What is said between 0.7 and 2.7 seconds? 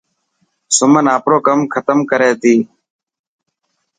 سمن آپرو ڪم ختم ڪري تي.